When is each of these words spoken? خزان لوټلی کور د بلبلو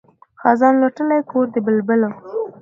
خزان 0.41 0.73
لوټلی 0.81 1.19
کور 1.31 1.45
د 1.53 1.55
بلبلو 1.65 2.09